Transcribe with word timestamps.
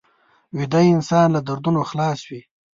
ویده 0.57 0.81
انسان 0.95 1.27
له 1.35 1.39
دردونو 1.47 1.81
خلاص 1.89 2.19
وي 2.29 2.41